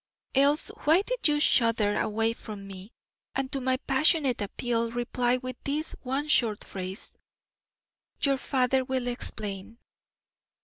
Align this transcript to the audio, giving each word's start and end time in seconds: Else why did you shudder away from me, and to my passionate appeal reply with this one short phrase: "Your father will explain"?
Else 0.33 0.69
why 0.85 1.03
did 1.03 1.27
you 1.27 1.39
shudder 1.39 1.95
away 1.99 2.33
from 2.33 2.65
me, 2.65 2.91
and 3.35 3.51
to 3.51 3.61
my 3.61 3.77
passionate 3.77 4.41
appeal 4.41 4.89
reply 4.89 5.37
with 5.37 5.57
this 5.63 5.95
one 6.01 6.27
short 6.27 6.63
phrase: 6.63 7.19
"Your 8.19 8.37
father 8.39 8.83
will 8.83 9.05
explain"? 9.05 9.77